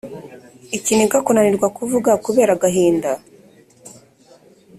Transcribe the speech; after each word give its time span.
ikiniga: 0.77 1.17
kunanirwa 1.25 1.67
kuvuga 1.77 2.11
kubera 2.25 2.51
agahinda 2.55 3.11